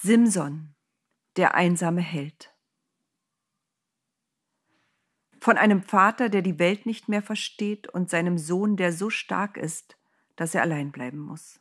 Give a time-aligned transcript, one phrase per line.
[0.00, 0.76] Simson,
[1.36, 2.54] der einsame Held.
[5.40, 9.56] Von einem Vater, der die Welt nicht mehr versteht, und seinem Sohn, der so stark
[9.56, 9.98] ist,
[10.36, 11.60] dass er allein bleiben muss.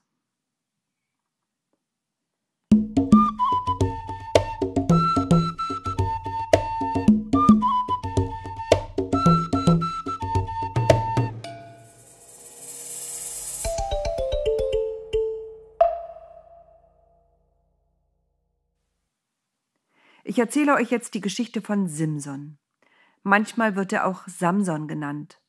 [20.30, 22.58] Ich erzähle euch jetzt die Geschichte von Simson.
[23.24, 25.40] Manchmal wird er auch Samson genannt.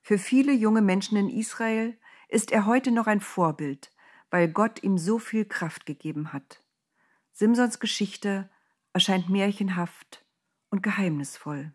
[0.00, 1.96] Für viele junge Menschen in Israel
[2.28, 3.92] ist er heute noch ein Vorbild,
[4.30, 6.60] weil Gott ihm so viel Kraft gegeben hat.
[7.30, 8.50] Simsons Geschichte
[8.92, 10.24] erscheint märchenhaft
[10.70, 11.72] und geheimnisvoll.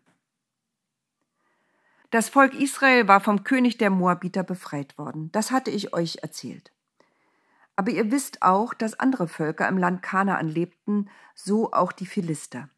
[2.10, 5.32] Das Volk Israel war vom König der Moabiter befreit worden.
[5.32, 6.70] Das hatte ich euch erzählt.
[7.80, 12.68] Aber ihr wisst auch, dass andere Völker im Land Kanaan lebten, so auch die Philister.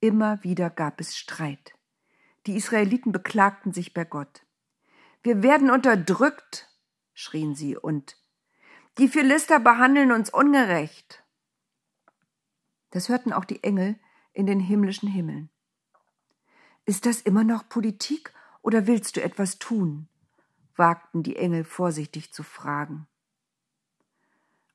[0.00, 1.74] Immer wieder gab es Streit.
[2.46, 4.46] Die Israeliten beklagten sich bei Gott.
[5.22, 6.70] Wir werden unterdrückt,
[7.12, 8.16] schrien sie, und
[8.96, 11.22] die Philister behandeln uns ungerecht.
[12.92, 14.00] Das hörten auch die Engel
[14.32, 15.50] in den himmlischen Himmeln.
[16.86, 20.08] Ist das immer noch Politik oder willst du etwas tun?
[20.76, 23.06] wagten die Engel vorsichtig zu fragen.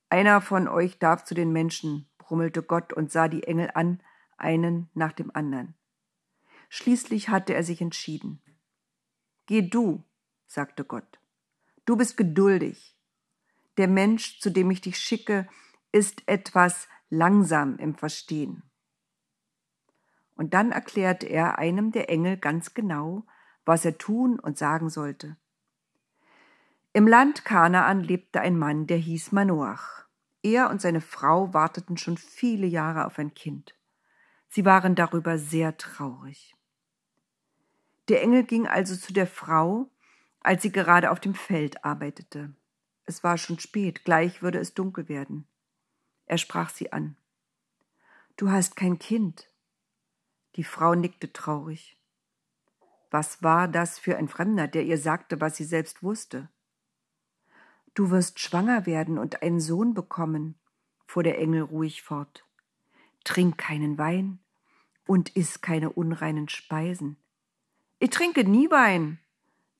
[0.09, 4.01] Einer von euch darf zu den Menschen, brummelte Gott und sah die Engel an,
[4.37, 5.75] einen nach dem anderen.
[6.69, 8.41] Schließlich hatte er sich entschieden.
[9.45, 10.03] Geh du,
[10.45, 11.19] sagte Gott.
[11.85, 12.95] Du bist geduldig.
[13.77, 15.47] Der Mensch, zu dem ich dich schicke,
[15.91, 18.63] ist etwas langsam im Verstehen.
[20.35, 23.25] Und dann erklärte er einem der Engel ganz genau,
[23.63, 25.37] was er tun und sagen sollte.
[26.95, 30.05] Im Land Kanaan lebte ein Mann, der hieß Manoach.
[30.41, 33.75] Er und seine Frau warteten schon viele Jahre auf ein Kind.
[34.47, 36.55] Sie waren darüber sehr traurig.
[38.07, 39.91] Der Engel ging also zu der Frau,
[40.39, 42.55] als sie gerade auf dem Feld arbeitete.
[43.03, 45.49] Es war schon spät, gleich würde es dunkel werden.
[46.27, 47.17] Er sprach sie an.
[48.37, 49.49] Du hast kein Kind.
[50.55, 51.99] Die Frau nickte traurig.
[53.11, 56.47] Was war das für ein Fremder, der ihr sagte, was sie selbst wusste?
[57.95, 60.55] Du wirst schwanger werden und einen Sohn bekommen,
[61.07, 62.45] fuhr der Engel ruhig fort.
[63.23, 64.39] Trink keinen Wein
[65.07, 67.15] und iss keine unreinen Speisen.
[67.99, 69.19] Ich trinke nie Wein.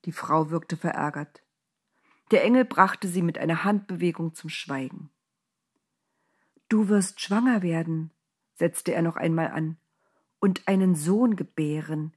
[0.06, 1.44] Die Frau wirkte verärgert.
[2.32, 5.10] Der Engel brachte sie mit einer Handbewegung zum Schweigen.
[6.70, 8.12] Du wirst schwanger werden,
[8.54, 9.78] setzte er noch einmal an,
[10.40, 12.16] und einen Sohn gebären.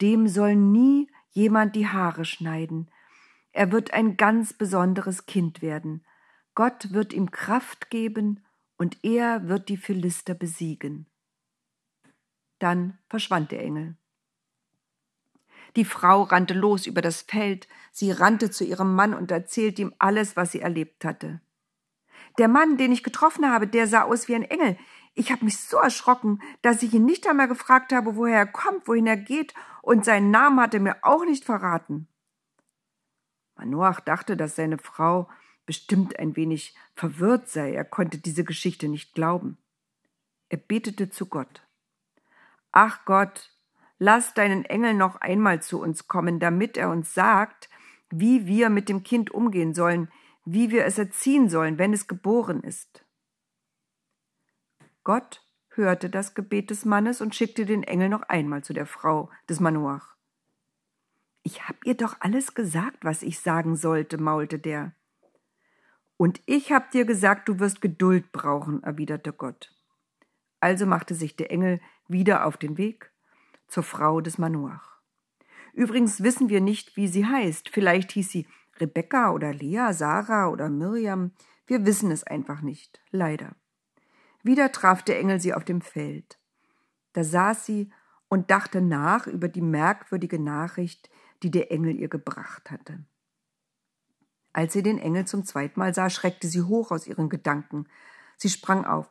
[0.00, 2.90] Dem soll nie jemand die Haare schneiden,
[3.58, 6.06] er wird ein ganz besonderes Kind werden.
[6.54, 8.46] Gott wird ihm Kraft geben
[8.76, 11.10] und er wird die Philister besiegen.
[12.60, 13.96] Dann verschwand der Engel.
[15.74, 19.92] Die Frau rannte los über das Feld, sie rannte zu ihrem Mann und erzählte ihm
[19.98, 21.40] alles, was sie erlebt hatte.
[22.38, 24.78] Der Mann, den ich getroffen habe, der sah aus wie ein Engel.
[25.14, 28.86] Ich habe mich so erschrocken, dass ich ihn nicht einmal gefragt habe, woher er kommt,
[28.86, 29.52] wohin er geht,
[29.82, 32.06] und seinen Namen hat er mir auch nicht verraten.
[33.58, 35.28] Manoach dachte, dass seine Frau
[35.66, 39.58] bestimmt ein wenig verwirrt sei, er konnte diese Geschichte nicht glauben.
[40.48, 41.62] Er betete zu Gott.
[42.72, 43.50] Ach Gott,
[43.98, 47.68] lass deinen Engel noch einmal zu uns kommen, damit er uns sagt,
[48.08, 50.10] wie wir mit dem Kind umgehen sollen,
[50.44, 53.04] wie wir es erziehen sollen, wenn es geboren ist.
[55.04, 59.30] Gott hörte das Gebet des Mannes und schickte den Engel noch einmal zu der Frau
[59.48, 60.17] des Manoach.
[61.48, 64.92] Ich hab ihr doch alles gesagt, was ich sagen sollte, maulte der.
[66.18, 69.74] Und ich hab dir gesagt, du wirst Geduld brauchen, erwiderte Gott.
[70.60, 73.10] Also machte sich der Engel wieder auf den Weg
[73.66, 74.98] zur Frau des Manoach.
[75.72, 77.70] Übrigens wissen wir nicht, wie sie heißt.
[77.70, 78.46] Vielleicht hieß sie
[78.78, 81.32] Rebekka oder Lea, Sarah oder Miriam.
[81.66, 83.56] Wir wissen es einfach nicht, leider.
[84.42, 86.38] Wieder traf der Engel sie auf dem Feld.
[87.14, 87.90] Da saß sie
[88.28, 91.08] und dachte nach über die merkwürdige Nachricht,
[91.42, 93.04] die der Engel ihr gebracht hatte.
[94.52, 97.86] Als sie den Engel zum zweiten Mal sah, schreckte sie hoch aus ihren Gedanken.
[98.36, 99.08] Sie sprang auf.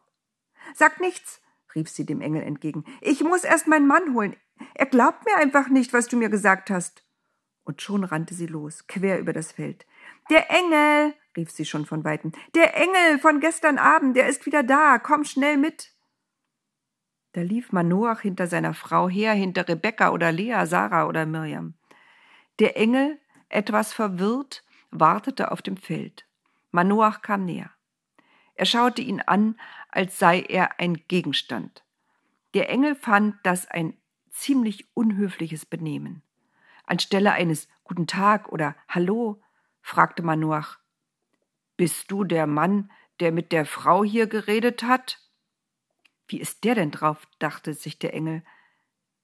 [0.73, 1.41] Sag nichts,
[1.75, 2.83] rief sie dem Engel entgegen.
[3.01, 4.35] Ich muss erst meinen Mann holen.
[4.73, 7.03] Er glaubt mir einfach nicht, was du mir gesagt hast.
[7.63, 9.85] Und schon rannte sie los, quer über das Feld.
[10.29, 12.31] Der Engel, rief sie schon von weitem.
[12.55, 14.99] Der Engel von gestern Abend, der ist wieder da.
[14.99, 15.93] Komm schnell mit.
[17.33, 21.75] Da lief Manoach hinter seiner Frau her, hinter Rebekka oder Lea, Sarah oder Mirjam.
[22.59, 23.19] Der Engel,
[23.49, 26.25] etwas verwirrt, wartete auf dem Feld.
[26.71, 27.71] Manoach kam näher.
[28.55, 29.59] Er schaute ihn an,
[29.89, 31.83] als sei er ein Gegenstand.
[32.53, 33.95] Der Engel fand das ein
[34.31, 36.23] ziemlich unhöfliches Benehmen.
[36.85, 39.41] Anstelle eines Guten Tag oder Hallo
[39.81, 40.79] fragte Manoach,
[41.77, 45.19] Bist du der Mann, der mit der Frau hier geredet hat?
[46.27, 47.27] Wie ist der denn drauf?
[47.39, 48.43] dachte sich der Engel.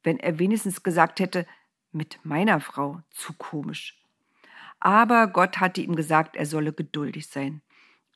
[0.04, 1.46] Wenn er wenigstens gesagt hätte,
[1.94, 4.04] mit meiner Frau, zu komisch.
[4.80, 7.62] Aber Gott hatte ihm gesagt, er solle geduldig sein.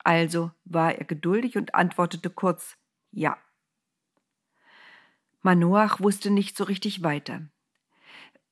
[0.04, 2.78] Also war er geduldig und antwortete kurz
[3.12, 3.38] Ja.
[5.42, 7.42] Manoach wusste nicht so richtig weiter.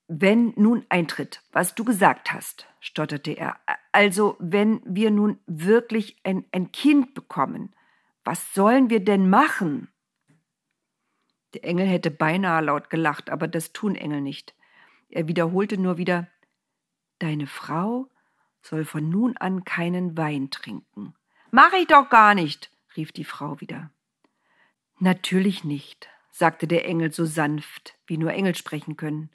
[0.07, 3.59] Wenn nun eintritt, was du gesagt hast, stotterte er,
[3.91, 7.75] also wenn wir nun wirklich ein, ein Kind bekommen,
[8.23, 9.89] was sollen wir denn machen?
[11.53, 14.54] Der Engel hätte beinahe laut gelacht, aber das tun Engel nicht.
[15.15, 16.27] Er wiederholte nur wieder
[17.19, 18.09] Deine Frau
[18.61, 21.13] soll von nun an keinen Wein trinken.
[21.51, 23.91] Mach ich doch gar nicht, rief die Frau wieder.
[24.99, 29.29] Natürlich nicht, sagte der Engel so sanft, wie nur Engel sprechen können.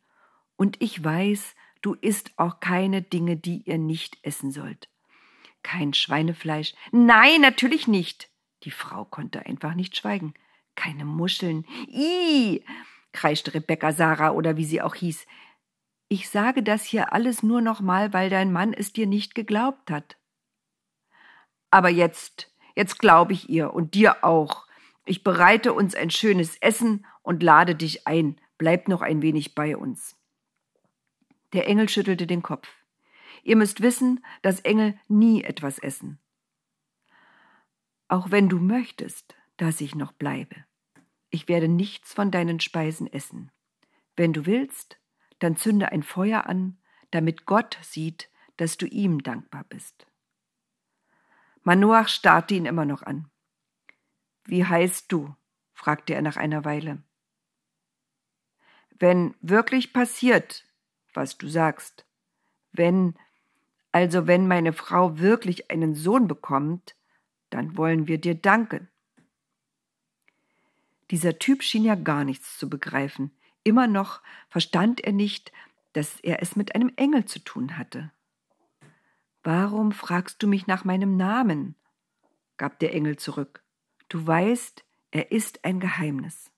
[0.56, 4.91] Und ich weiß, du isst auch keine Dinge, die ihr nicht essen sollt.
[5.62, 6.75] Kein Schweinefleisch.
[6.93, 8.29] Nein, natürlich nicht.
[8.65, 10.35] Die Frau konnte einfach nicht schweigen.
[10.75, 11.65] Keine Muscheln.
[11.88, 12.62] Ih,
[13.12, 15.26] kreischte Rebecca Sarah oder wie sie auch hieß.
[16.12, 20.19] Ich sage das hier alles nur nochmal, weil dein Mann es dir nicht geglaubt hat.
[21.71, 24.67] Aber jetzt, jetzt glaube ich ihr und dir auch.
[25.05, 28.41] Ich bereite uns ein schönes Essen und lade dich ein.
[28.59, 30.17] Bleib noch ein wenig bei uns.
[31.53, 32.69] Der Engel schüttelte den Kopf.
[33.45, 36.19] Ihr müsst wissen, dass Engel nie etwas essen.
[38.09, 40.57] Auch wenn du möchtest, dass ich noch bleibe.
[41.31, 43.53] Ich werde nichts von deinen Speisen essen.
[44.17, 45.00] Wenn du willst,
[45.41, 46.79] dann zünde ein Feuer an,
[47.11, 50.07] damit Gott sieht, dass du ihm dankbar bist.
[51.63, 53.31] Manoach starrte ihn immer noch an.
[54.45, 55.35] Wie heißt du?
[55.73, 57.03] fragte er nach einer Weile.
[58.91, 60.67] Wenn wirklich passiert,
[61.15, 62.05] was du sagst,
[62.73, 63.15] wenn,
[63.93, 66.97] also wenn meine Frau wirklich einen Sohn bekommt,
[67.49, 68.89] dann wollen wir dir danken.
[71.11, 73.33] Dieser Typ schien ja gar nichts zu begreifen.
[73.65, 75.53] Immer noch verstand er nicht,
[75.93, 78.11] dass er es mit einem Engel zu tun hatte.
[79.43, 81.77] Warum fragst du mich nach meinem Namen?
[82.57, 83.62] gab der Engel zurück.
[84.09, 86.51] Du weißt, er ist ein Geheimnis.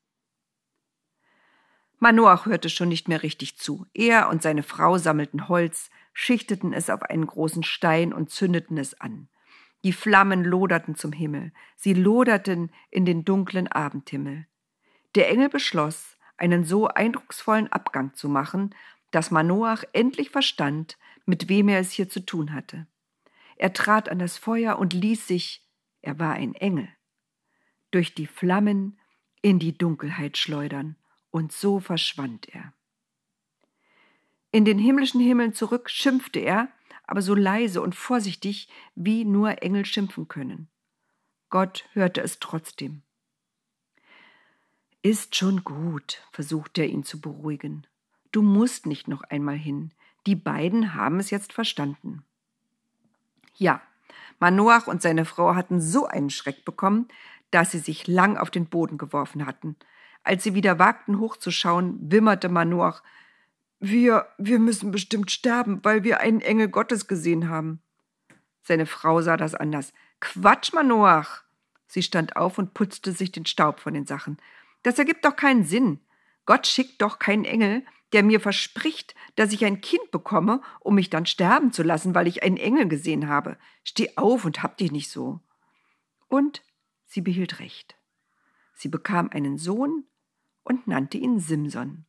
[1.99, 3.87] Manoach hörte schon nicht mehr richtig zu.
[3.94, 9.00] Er und seine Frau sammelten Holz, schichteten es auf einen großen Stein und zündeten es
[9.00, 9.28] an.
[9.84, 14.46] Die Flammen loderten zum Himmel, sie loderten in den dunklen Abendhimmel.
[15.14, 18.75] Der Engel beschloss, einen so eindrucksvollen Abgang zu machen,
[19.11, 22.87] dass Manoach endlich verstand, mit wem er es hier zu tun hatte.
[23.56, 25.64] Er trat an das Feuer und ließ sich,
[26.00, 26.88] er war ein Engel,
[27.90, 28.99] durch die Flammen
[29.40, 30.96] in die Dunkelheit schleudern,
[31.31, 32.75] und so verschwand er.
[34.50, 36.69] In den himmlischen Himmeln zurück schimpfte er,
[37.05, 40.69] aber so leise und vorsichtig, wie nur Engel schimpfen können.
[41.49, 43.02] Gott hörte es trotzdem.
[45.02, 47.87] Ist schon gut, versuchte er ihn zu beruhigen.
[48.31, 49.90] Du musst nicht noch einmal hin.
[50.26, 52.25] Die beiden haben es jetzt verstanden.
[53.56, 53.82] Ja,
[54.38, 57.08] Manoach und seine Frau hatten so einen Schreck bekommen,
[57.50, 59.76] dass sie sich lang auf den Boden geworfen hatten.
[60.23, 63.02] Als sie wieder wagten hochzuschauen, wimmerte Manoach,
[63.80, 67.80] wir, wir müssen bestimmt sterben, weil wir einen Engel Gottes gesehen haben.
[68.62, 69.92] Seine Frau sah das anders.
[70.21, 71.42] Quatsch, Manoach!
[71.88, 74.38] Sie stand auf und putzte sich den Staub von den Sachen.
[74.82, 76.00] Das ergibt doch keinen Sinn.
[76.44, 81.08] Gott schickt doch keinen Engel, der mir verspricht, dass ich ein Kind bekomme, um mich
[81.08, 83.56] dann sterben zu lassen, weil ich einen Engel gesehen habe.
[83.84, 85.40] Steh auf und hab dich nicht so.
[86.28, 86.62] Und
[87.06, 87.96] sie behielt recht.
[88.74, 90.04] Sie bekam einen Sohn
[90.64, 92.04] und nannte ihn Simson.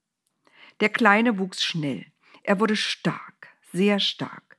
[0.79, 2.05] Der Kleine wuchs schnell.
[2.41, 4.52] Er wurde stark, sehr stark.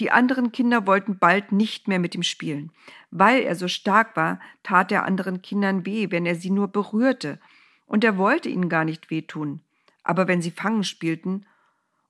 [0.00, 2.72] Die anderen Kinder wollten bald nicht mehr mit ihm spielen.
[3.10, 7.40] Weil er so stark war, tat er anderen Kindern weh, wenn er sie nur berührte,
[7.86, 9.62] und er wollte ihnen gar nicht wehtun
[10.06, 11.46] aber wenn sie Fangen spielten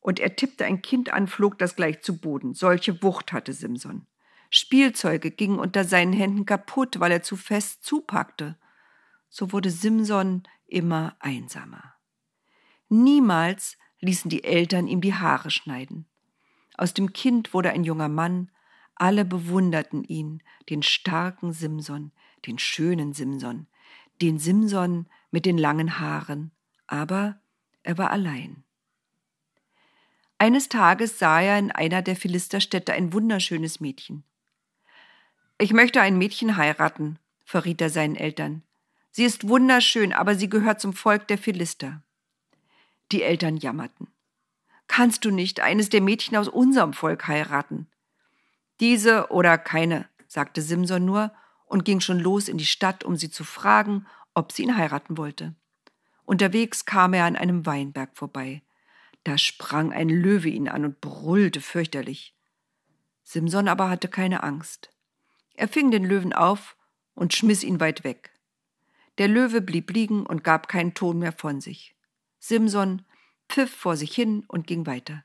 [0.01, 2.55] und er tippte ein Kind an, flog das gleich zu Boden.
[2.55, 4.07] Solche Wucht hatte Simson.
[4.51, 8.57] Spielzeuge gingen unter seinen Händen kaputt, weil er zu fest zupackte.
[9.29, 11.95] So wurde Simson immer einsamer.
[12.89, 16.07] Niemals ließen die Eltern ihm die Haare schneiden.
[16.77, 18.51] Aus dem Kind wurde ein junger Mann,
[18.95, 22.13] alle bewunderten ihn, den starken Simson,
[22.47, 23.67] den schönen Simson,
[24.23, 26.51] den Simson mit den langen Haaren,
[26.87, 27.39] aber
[27.83, 28.65] er war allein.
[30.39, 34.25] Eines Tages sah er in einer der Philisterstädte ein wunderschönes Mädchen.
[35.59, 38.63] Ich möchte ein Mädchen heiraten, verriet er seinen Eltern.
[39.11, 42.03] Sie ist wunderschön, aber sie gehört zum Volk der Philister.
[43.13, 44.09] Die Eltern jammerten.
[44.89, 47.89] Kannst du nicht eines der Mädchen aus unserem Volk heiraten?
[48.81, 51.33] Diese oder keine, sagte Simson nur
[51.67, 55.17] und ging schon los in die Stadt, um sie zu fragen, ob sie ihn heiraten
[55.17, 55.55] wollte.
[56.25, 58.63] Unterwegs kam er an einem Weinberg vorbei.
[59.25, 62.37] Da sprang ein Löwe ihn an und brüllte fürchterlich.
[63.25, 64.91] Simson aber hatte keine Angst.
[65.55, 66.77] Er fing den Löwen auf
[67.15, 68.31] und schmiss ihn weit weg.
[69.19, 71.97] Der Löwe blieb liegen und gab keinen Ton mehr von sich.
[72.39, 73.06] Simson
[73.49, 75.25] pfiff vor sich hin und ging weiter.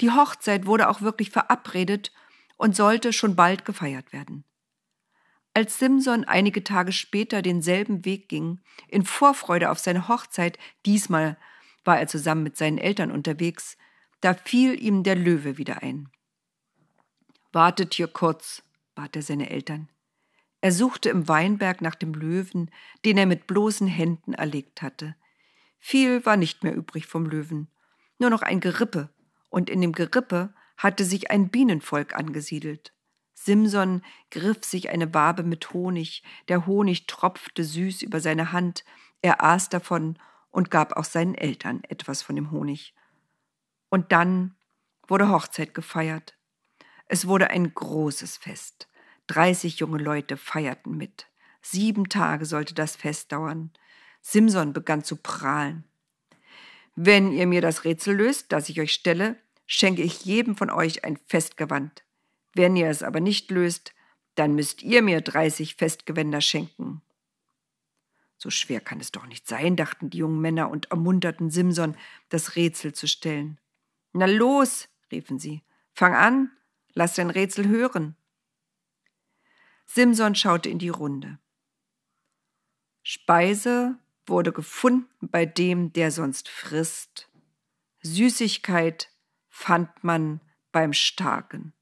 [0.00, 2.12] Die Hochzeit wurde auch wirklich verabredet
[2.56, 4.44] und sollte schon bald gefeiert werden.
[5.54, 11.36] Als Simson einige Tage später denselben Weg ging, in Vorfreude auf seine Hochzeit, diesmal
[11.84, 13.76] war er zusammen mit seinen Eltern unterwegs,
[14.20, 16.08] da fiel ihm der Löwe wieder ein.
[17.52, 18.62] Wartet hier kurz,
[18.96, 19.88] bat er seine Eltern.
[20.60, 22.70] Er suchte im Weinberg nach dem Löwen,
[23.04, 25.14] den er mit bloßen Händen erlegt hatte.
[25.86, 27.68] Viel war nicht mehr übrig vom Löwen,
[28.18, 29.10] nur noch ein Gerippe,
[29.50, 32.94] und in dem Gerippe hatte sich ein Bienenvolk angesiedelt.
[33.34, 38.82] Simson griff sich eine Wabe mit Honig, der Honig tropfte süß über seine Hand,
[39.20, 40.18] er aß davon
[40.50, 42.94] und gab auch seinen Eltern etwas von dem Honig.
[43.90, 44.54] Und dann
[45.06, 46.34] wurde Hochzeit gefeiert.
[47.08, 48.88] Es wurde ein großes Fest.
[49.26, 51.26] Dreißig junge Leute feierten mit.
[51.60, 53.70] Sieben Tage sollte das Fest dauern.
[54.26, 55.84] Simson begann zu prahlen.
[56.96, 61.04] Wenn ihr mir das Rätsel löst, das ich euch stelle, schenke ich jedem von euch
[61.04, 62.02] ein Festgewand.
[62.54, 63.92] Wenn ihr es aber nicht löst,
[64.34, 67.02] dann müsst ihr mir dreißig Festgewänder schenken.
[68.38, 71.94] So schwer kann es doch nicht sein, dachten die jungen Männer und ermunterten Simson,
[72.30, 73.60] das Rätsel zu stellen.
[74.12, 75.62] Na los, riefen sie,
[75.92, 76.50] fang an,
[76.94, 78.16] lass dein Rätsel hören.
[79.84, 81.38] Simson schaute in die Runde.
[83.02, 87.28] Speise wurde gefunden bei dem, der sonst frisst.
[88.02, 89.10] Süßigkeit
[89.48, 90.40] fand man
[90.72, 91.72] beim Starken.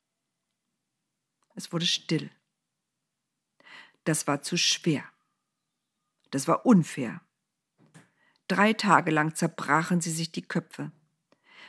[1.54, 2.30] Es wurde still.
[4.04, 5.04] Das war zu schwer.
[6.30, 7.20] Das war unfair.
[8.48, 10.92] Drei Tage lang zerbrachen sie sich die Köpfe.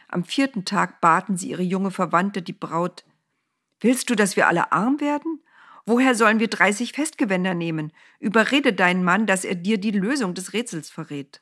[0.07, 3.05] Am vierten Tag baten sie ihre junge Verwandte, die Braut,
[3.83, 5.43] Willst du, dass wir alle arm werden?
[5.85, 7.91] Woher sollen wir dreißig Festgewänder nehmen?
[8.19, 11.41] Überrede deinen Mann, dass er dir die Lösung des Rätsels verrät.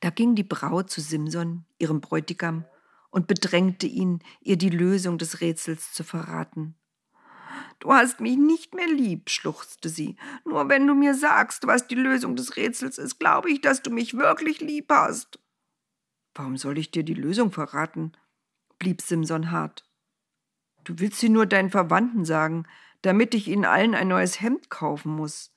[0.00, 2.64] Da ging die Braut zu Simson, ihrem Bräutigam,
[3.10, 6.74] und bedrängte ihn, ihr die Lösung des Rätsels zu verraten.
[7.78, 10.16] Du hast mich nicht mehr lieb, schluchzte sie.
[10.44, 13.90] Nur wenn du mir sagst, was die Lösung des Rätsels ist, glaube ich, dass du
[13.90, 15.38] mich wirklich lieb hast.
[16.34, 18.12] Warum soll ich dir die Lösung verraten?
[18.78, 19.84] blieb Simson hart.
[20.84, 22.66] Du willst sie nur deinen Verwandten sagen,
[23.02, 25.52] damit ich ihnen allen ein neues Hemd kaufen muss.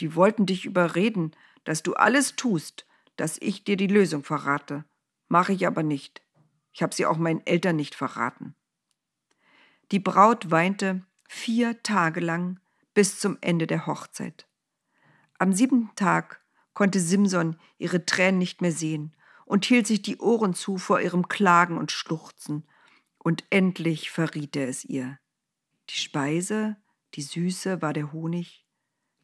[0.00, 1.32] Die wollten dich überreden,
[1.64, 4.84] dass du alles tust, dass ich dir die Lösung verrate.
[5.28, 6.22] Mache ich aber nicht.
[6.72, 8.54] Ich habe sie auch meinen Eltern nicht verraten.
[9.92, 12.60] Die Braut weinte vier Tage lang
[12.94, 14.46] bis zum Ende der Hochzeit.
[15.38, 16.40] Am siebten Tag
[16.74, 19.14] konnte Simson ihre Tränen nicht mehr sehen
[19.44, 22.64] und hielt sich die Ohren zu vor ihrem Klagen und Schluchzen,
[23.22, 25.18] und endlich verriet er es ihr.
[25.88, 26.76] Die Speise,
[27.14, 28.66] die Süße war der Honig,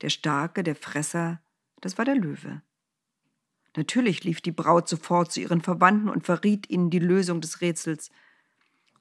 [0.02, 1.40] der Starke, der Fresser,
[1.80, 2.62] das war der Löwe.
[3.76, 8.10] Natürlich lief die Braut sofort zu ihren Verwandten und verriet ihnen die Lösung des Rätsels.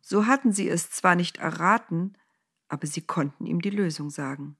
[0.01, 2.17] So hatten sie es zwar nicht erraten,
[2.67, 4.57] aber sie konnten ihm die Lösung sagen.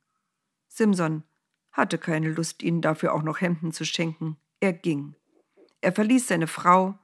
[0.68, 1.24] Simson
[1.72, 4.38] hatte keine Lust, ihnen dafür auch noch Hemden zu schenken.
[4.60, 5.16] Er ging.
[5.82, 6.98] Er verließ seine Frau,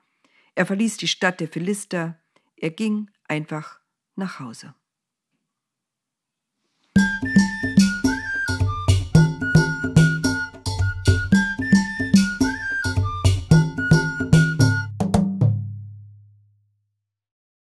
[0.55, 2.17] er verließ die Stadt der Philister,
[2.55, 3.79] er ging einfach
[4.17, 4.75] nach Hause.